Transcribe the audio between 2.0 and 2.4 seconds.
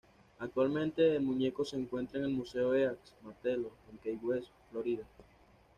en el